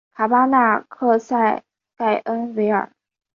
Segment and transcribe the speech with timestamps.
[0.15, 1.61] 卡巴纳克塞
[1.95, 2.91] 盖恩维尔。